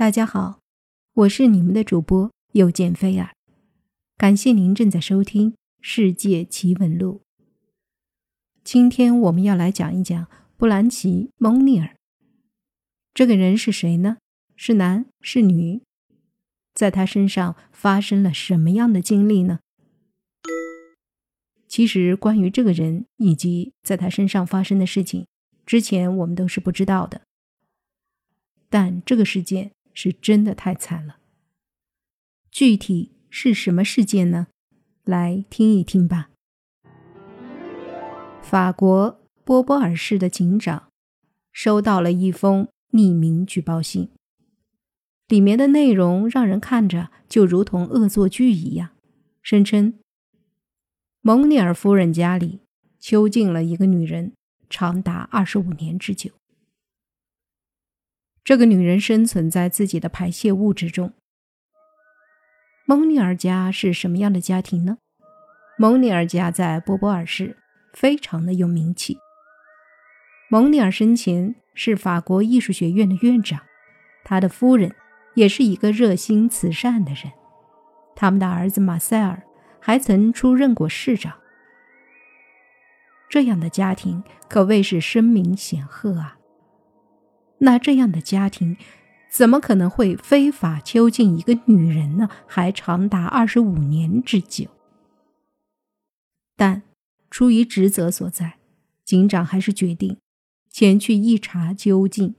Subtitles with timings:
[0.00, 0.60] 大家好，
[1.12, 3.34] 我是你们的主播又见菲儿，
[4.16, 5.52] 感谢您正在收听
[5.82, 7.20] 《世界奇闻录》。
[8.64, 10.26] 今天我们要来讲一讲
[10.56, 11.94] 布兰奇·蒙尼尔。
[13.12, 14.16] 这个人是谁呢？
[14.56, 15.82] 是男是女？
[16.72, 19.58] 在他身上发生了什么样的经历呢？
[21.68, 25.26] 其实，关于这个人以及在他身上发生的事情，
[25.66, 27.20] 之前我们都是不知道的。
[28.70, 29.72] 但这个事件。
[29.94, 31.18] 是真的太惨了。
[32.50, 34.48] 具体是什么事件呢？
[35.04, 36.30] 来听一听吧。
[38.42, 40.88] 法国波波尔市的警长
[41.52, 44.10] 收到了一封匿名举报信，
[45.28, 48.90] 里面的内容让人看着就如同恶作剧一样，
[49.42, 49.94] 声称
[51.20, 52.60] 蒙尼尔夫人家里
[52.98, 54.32] 囚禁了一个女人，
[54.68, 56.32] 长达二十五年之久。
[58.50, 61.12] 这个女人生存在自己的排泄物之中。
[62.84, 64.98] 蒙尼尔家是什么样的家庭呢？
[65.78, 67.56] 蒙尼尔家在波波尔市
[67.92, 69.18] 非常的有名气。
[70.48, 73.60] 蒙尼尔生前是法国艺术学院的院长，
[74.24, 74.96] 他的夫人
[75.34, 77.32] 也是一个热心慈善的人。
[78.16, 79.44] 他们的儿子马塞尔
[79.78, 81.34] 还曾出任过市长。
[83.28, 86.38] 这样的家庭可谓是声名显赫啊。
[87.62, 88.76] 那这样的家庭，
[89.30, 92.28] 怎么可能会非法囚禁一个女人呢？
[92.46, 94.68] 还长达二十五年之久。
[96.56, 96.82] 但
[97.30, 98.58] 出于职责所在，
[99.04, 100.16] 警长还是决定
[100.70, 102.34] 前去一查究竟。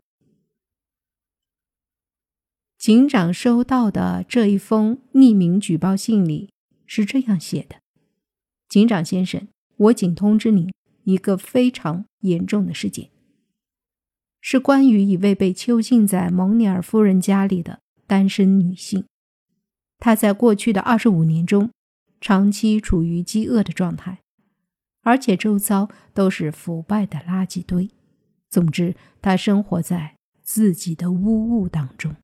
[2.78, 6.50] 警长收到的这一封匿名举报信里
[6.88, 7.76] 是这样写的
[8.68, 13.12] ：“警长先生，我仅通知您一个非常严重的事件。”
[14.42, 19.06] 是关于一位被囚禁在蒙尼尔夫人家里的单身女性，
[20.00, 21.70] 她在过去的二十五年中
[22.20, 24.20] 长期处于饥饿的状态，
[25.04, 27.90] 而且周遭都是腐败的垃圾堆。
[28.50, 32.16] 总之，她生活在自己的污物当中。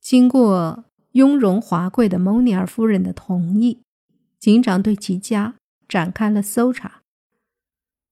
[0.00, 3.82] 经过雍容华贵的蒙尼尔夫人的同意，
[4.38, 5.56] 警长对其家
[5.88, 7.01] 展开了搜查。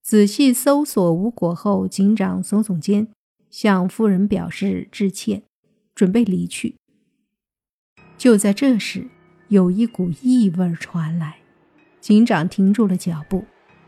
[0.02, 3.08] 仔细搜索无果后，警长耸耸肩，
[3.50, 5.42] 向夫人表示致歉，
[5.94, 6.76] 准备离去。
[8.16, 9.08] 就在这时，
[9.48, 11.36] 有一股异味传来，
[12.00, 13.44] 警长停住了脚步，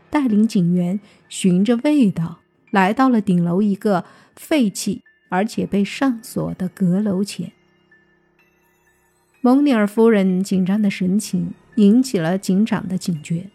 [0.09, 2.39] 带领警员循着味道
[2.71, 7.51] 来到了顶楼一个废弃而且被上锁的阁楼前。
[9.41, 13.49] 蒙尼尔夫人紧张的神情引起了警长的警觉，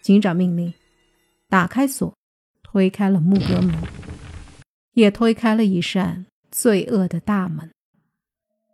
[0.00, 0.72] 警长命令。
[1.54, 2.12] 打开锁，
[2.64, 3.72] 推开了木格门，
[4.94, 7.70] 也推开了一扇罪恶的大门，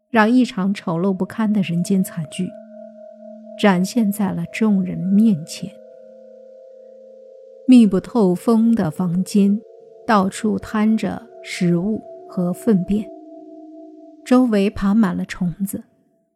[0.09, 2.49] 让一场丑陋不堪的人间惨剧
[3.61, 5.71] 展现在了众人面前。
[7.69, 9.61] 密不透风的房间，
[10.07, 13.07] 到处摊着食物和粪便，
[14.25, 15.85] 周围爬满了虫子。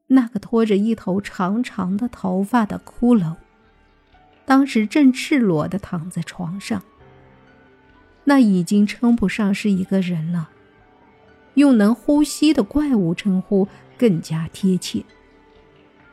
[0.09, 3.34] 那个拖着一头长长的头发的骷髅。
[4.47, 6.82] 当时正赤裸地躺在床上，
[8.25, 10.50] 那已经称不上是一个人了，
[11.55, 15.05] 用能呼吸的怪物称呼更加贴切。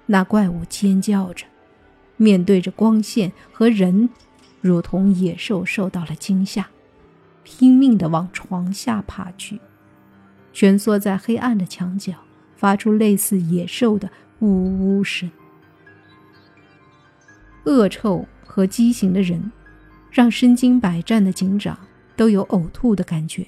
[0.06, 1.46] 那怪物尖叫着，
[2.18, 4.10] 面对着光线和人，
[4.60, 6.70] 如同野兽受到了惊吓，
[7.44, 9.60] 拼命地往床下爬去，
[10.54, 12.14] 蜷缩在黑暗的墙角，
[12.56, 14.10] 发出类似野兽的
[14.40, 15.30] 呜呜声。
[17.66, 19.52] 恶臭和畸形的人，
[20.10, 23.48] 让身经百战的警长都有呕吐的感觉，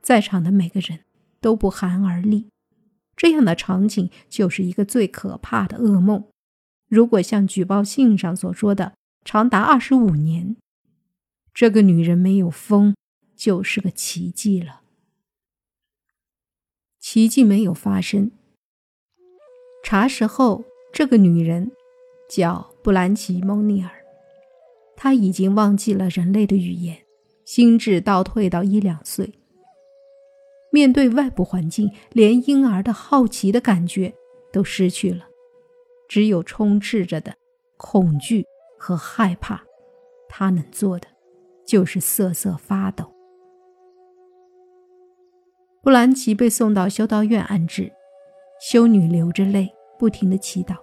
[0.00, 1.00] 在场的每个人
[1.40, 2.46] 都不寒而栗。
[3.16, 6.24] 这样的场景就是一个最可怕的噩梦。
[6.88, 10.56] 如果像举报信上所说的长达二十五年，
[11.52, 12.94] 这个女人没有疯，
[13.34, 14.82] 就是个奇迹了。
[17.00, 18.30] 奇迹没有发生。
[19.84, 21.72] 查实后，这个女人。
[22.28, 23.90] 叫布兰奇·蒙尼尔，
[24.96, 26.96] 他已经忘记了人类的语言，
[27.44, 29.32] 心智倒退到一两岁。
[30.70, 34.12] 面对外部环境，连婴儿的好奇的感觉
[34.52, 35.24] 都失去了，
[36.08, 37.34] 只有充斥着的
[37.76, 38.44] 恐惧
[38.78, 39.62] 和害怕。
[40.28, 41.06] 他能做的
[41.64, 43.04] 就是瑟瑟发抖。
[45.80, 47.92] 布兰奇被送到修道院安置，
[48.60, 50.74] 修女流着泪，不停的祈祷。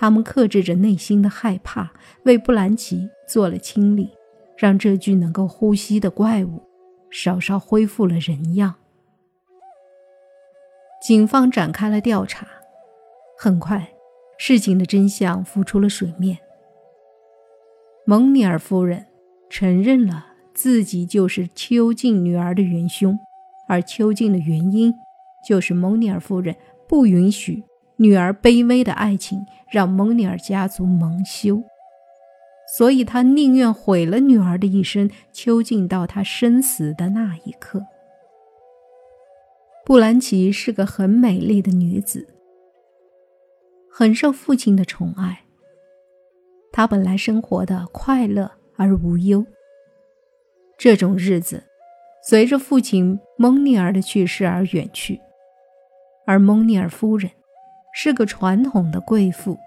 [0.00, 1.92] 他们克制着内心的害怕，
[2.24, 4.08] 为布兰奇做了清理，
[4.56, 6.62] 让这具能够呼吸的怪物
[7.10, 8.76] 稍稍恢复了人样。
[11.02, 12.46] 警方展开了调查，
[13.36, 13.92] 很快，
[14.38, 16.38] 事情的真相浮出了水面。
[18.06, 19.04] 蒙尼尔夫人
[19.50, 23.18] 承认了自己就是邱静女儿的元凶，
[23.68, 24.94] 而邱静的原因
[25.46, 26.56] 就是蒙尼尔夫人
[26.88, 27.62] 不允许
[28.00, 31.62] 女儿卑微的爱情让蒙尼尔家族蒙羞。
[32.74, 37.84] 所以，他宁愿毁了女儿的一生，囚禁到她生死的那一刻。
[39.84, 42.26] 布兰奇是个很美丽的女子，
[43.90, 45.42] 很受父亲的宠爱。
[46.72, 49.44] 她本来生活的快乐而无忧。
[50.78, 51.64] 这种日子，
[52.22, 55.20] 随着父亲蒙尼尔的去世而远去。
[56.24, 57.28] 而蒙尼尔夫人
[57.92, 59.58] 是个传统的贵妇，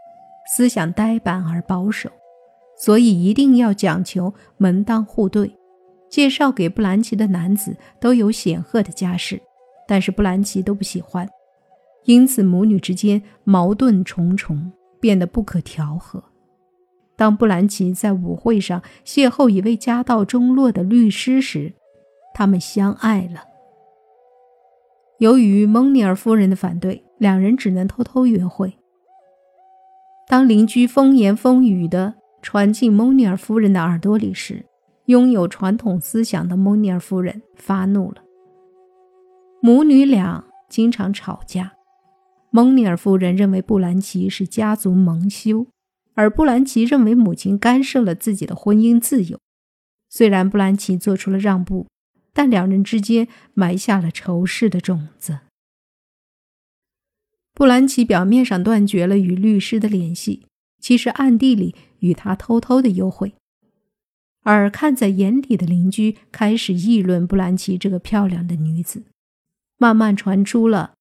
[0.55, 2.09] 思想呆板而保守。
[2.75, 5.55] 所以一定要讲求门当户对，
[6.09, 9.39] 介绍给布兰奇的男子都有显赫的家世，
[9.87, 11.29] 但是布兰奇都不喜欢，
[12.05, 16.23] 因此母女之间矛盾重重，变得不可调和。
[17.15, 21.73] 当布兰奇在舞会上邂逅一位家道中落的律师时，
[22.33, 23.43] 他们相爱了。
[25.19, 28.77] 由于蒙尼尔夫人的反对，两人只能偷偷约会。
[30.27, 32.13] 当邻居风言风语的。
[32.45, 34.65] 传进蒙尼尔夫人的耳朵里时，
[35.05, 38.21] 拥有传统思想的蒙尼尔夫人发怒了。
[39.61, 41.71] 母女俩经常吵架。
[42.51, 45.67] 蒙尼尔夫人认为布兰奇是家族蒙羞，
[46.15, 49.39] 而布兰奇认为母亲干涉了自己的婚姻自由。
[50.09, 51.87] 虽然布兰奇做出了让步，
[52.33, 55.39] 但两人之间埋下了仇视的种子。
[57.53, 60.45] 布兰奇表面上断绝了与律师的联系，
[60.79, 61.75] 其实暗地里。
[62.03, 63.33] 与他偷偷的幽会，
[64.41, 69.05] 而看在眼里的邻居开始议论布兰奇这个漂亮的女子，
[69.77, 70.95] 慢慢传出了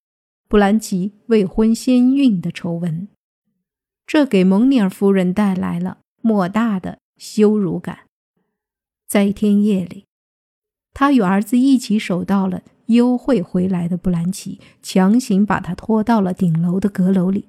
[0.49, 3.09] 布兰奇未婚先孕的丑闻，
[4.07, 8.07] 这给蒙尼尔夫人带来了莫大的羞辱感。
[9.09, 10.05] 在一天夜里，
[10.95, 17.49] 他与儿子一起守到了幽会回来的布兰奇，强行把他拖到了顶楼的阁楼里，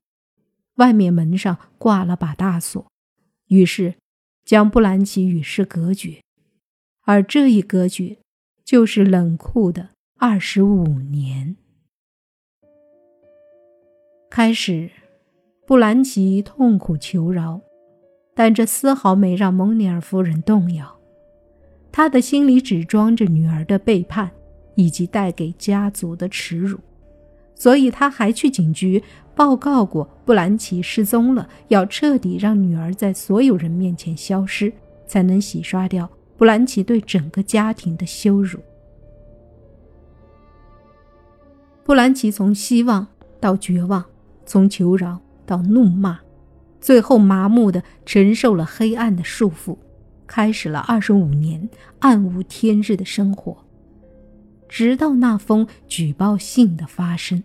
[0.76, 2.86] 外面门上挂了把大锁。
[3.50, 3.96] 于是，
[4.46, 6.22] 将布兰奇与世隔绝，
[7.02, 8.18] 而这一隔绝，
[8.64, 11.58] 就是冷酷的二十五年。
[14.30, 14.90] 开始，
[15.68, 17.62] 布兰奇痛苦求饶，
[18.34, 21.00] 但这丝毫没让蒙尼尔夫人动摇。
[21.94, 24.32] 他的心里只装着女儿的背叛，
[24.74, 26.80] 以及带给家族的耻辱。
[27.54, 29.02] 所以他还去警局
[29.36, 34.74] 报告过布兰奇失踪了，要彻底让女儿在所有人面前消失，
[35.06, 38.60] 才能洗刷掉布兰奇对整个家庭的羞辱。
[41.84, 43.06] 布兰奇从希望
[43.40, 44.04] 到绝望，
[44.48, 46.20] 从求饶到怒骂，
[46.82, 49.78] 最后麻木的承受了黑暗的束缚，
[50.36, 51.70] 开始了二十五年
[52.00, 53.56] 暗无天日的生活。
[54.68, 57.44] 直到那封举报信的发生，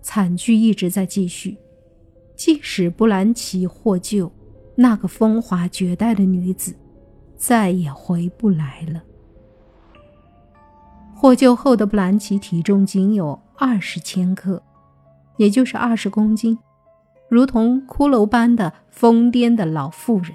[0.00, 1.58] 惨剧一直在继续。
[2.36, 4.30] 即使布兰奇获救，
[4.76, 6.72] 那个风华绝代的女子
[7.34, 9.02] 再也回不来了。
[11.16, 14.62] 获救后的布兰奇体重仅有二十千克，
[15.36, 16.56] 也就是二十公斤，
[17.28, 20.32] 如同骷髅般的疯癫的老妇人。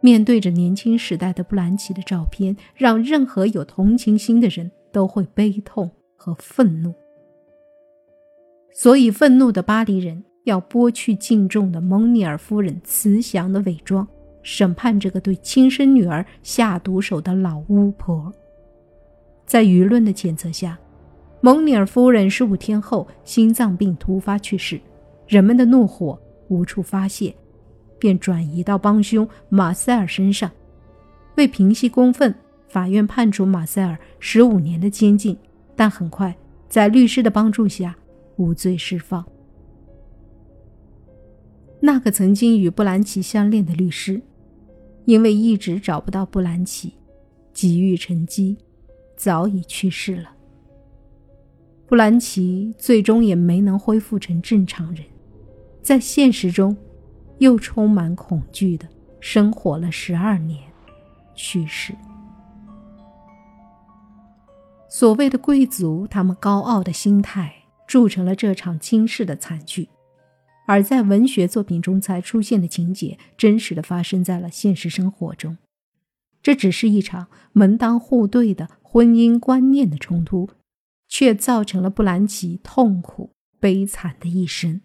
[0.00, 6.94] 面对着年轻时代的布兰奇的照片，让任何有同情心的人都会悲痛和愤怒。
[8.72, 14.08] 所以，愤怒的巴黎人要剥去敬重的蒙尼尔夫人慈祥的伪装，
[14.42, 18.32] 审判这个对亲生女儿下毒手的老巫婆。
[19.44, 20.78] 在舆论的谴责下，
[21.42, 24.80] 蒙尼尔夫人十五天后心脏病突发去世，
[25.30, 27.34] 人们的怒火无处发泄。
[28.00, 30.50] 便转移到帮凶马塞尔身上。
[31.36, 32.34] 为平息公愤，
[32.66, 35.36] 法院判处马塞尔十五年的监禁，
[35.76, 36.34] 但很快
[36.66, 37.94] 在律师的帮助下
[38.36, 39.22] 无罪释放。
[41.78, 44.18] 那个曾经与布兰奇相恋的律师，
[45.04, 46.94] 因为一直找不到布兰奇，
[47.52, 48.56] 急于成疾，
[49.14, 50.30] 早已去世了。
[51.86, 55.04] 布兰奇最终也没能恢复成正常人，
[55.82, 56.76] 在现实中。
[57.40, 58.86] 又充满恐惧的
[59.18, 60.62] 生活了十二年，
[61.34, 61.94] 去世。
[64.90, 69.86] 所谓的贵族，他们高傲的心态铸成了这场惊世的惨剧；
[70.66, 75.56] 而在文学作品中才出现的情节，真实的发生在了现实生活中。
[76.42, 80.50] 这只是一场门当户对的婚姻观念的冲突，
[81.08, 84.82] 却造成了布兰奇痛苦悲惨的一生。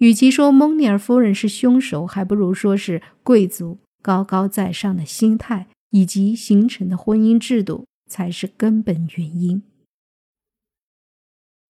[0.00, 9.62] 与其说蒙尼尔夫人是凶手，还不如说是贵族高高在上的心态以及形成的婚姻制度才是根本原因。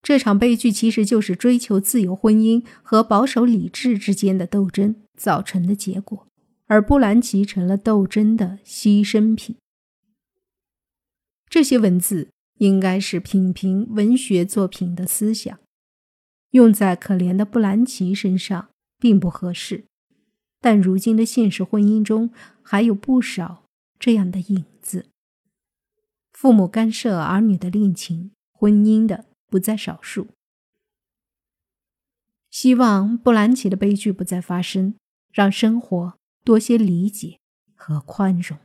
[0.00, 6.28] 这场悲剧其实就是追求自由婚姻和保守理智之间的斗争造成的结果，
[6.66, 9.56] 而布兰奇成了斗争的牺牲品。
[11.48, 15.58] 这些文字应该是品评文学作品的思想，
[16.50, 19.84] 用在可怜的布兰奇身上并不合适，
[20.60, 22.30] 但如今的现实婚姻中
[22.62, 23.64] 还有不少
[23.98, 25.06] 这样的影子：
[26.32, 29.26] 父母干涉儿女的恋情、婚姻的。
[29.50, 30.28] 不在少数。
[32.50, 34.94] 希望布兰奇的悲剧不再发生，
[35.32, 37.40] 让生活多些理解
[37.74, 38.56] 和宽容。